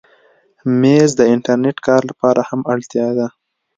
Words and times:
مېز 0.81 1.09
د 1.19 1.21
انټرنېټ 1.33 1.77
کار 1.87 2.01
لپاره 2.09 2.41
هم 2.49 2.61
اړتیا 2.73 3.07
ده. 3.17 3.27